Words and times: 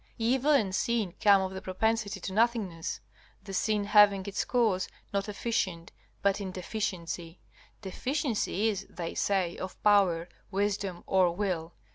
Evil 0.17 0.51
and 0.53 0.73
sin 0.73 1.13
come 1.21 1.43
of 1.43 1.53
the 1.53 1.61
propensity 1.61 2.19
to 2.21 2.33
nothingness; 2.33 3.01
the 3.43 3.53
sin 3.53 3.83
having 3.83 4.25
its 4.25 4.43
cause 4.45 4.87
not 5.13 5.29
efficient, 5.29 5.91
but 6.23 6.41
in 6.41 6.49
deficiency. 6.51 7.39
Deficiency 7.83 8.67
is, 8.69 8.87
they 8.89 9.13
say, 9.13 9.59
of 9.59 9.79
power, 9.83 10.27
wisdom, 10.49 11.03
or 11.05 11.35
will. 11.35 11.75